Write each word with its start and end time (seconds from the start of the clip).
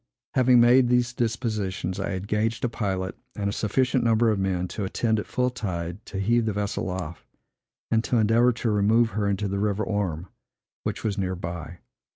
Having 0.33 0.59
made 0.61 0.87
these 0.89 1.13
dispositions, 1.13 1.99
I 1.99 2.13
engaged 2.13 2.65
a 2.65 2.69
pilot 2.69 3.15
and 3.35 3.47
a 3.47 3.53
sufficient 3.53 4.03
number 4.03 4.31
of 4.31 4.39
men, 4.39 4.67
to 4.69 4.83
attend, 4.83 5.19
at 5.19 5.27
full 5.27 5.51
tide, 5.51 6.03
to 6.07 6.17
heave 6.19 6.47
the 6.47 6.53
vessel 6.53 6.89
off, 6.89 7.23
and 7.91 8.03
to 8.05 8.17
endeavor 8.17 8.51
to 8.51 8.71
remove 8.71 9.11
her 9.11 9.27
into 9.27 9.47
the 9.47 9.59
river 9.59 9.83
Orme, 9.83 10.25
which 10.81 11.03
was 11.03 11.19
near 11.19 11.35
by. 11.35 11.81